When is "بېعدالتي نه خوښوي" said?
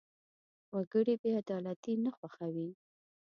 1.21-2.69